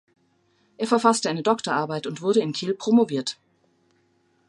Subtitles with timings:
[0.77, 3.37] Er verfasste eine Doktorarbeit und wurde in Kiel promoviert.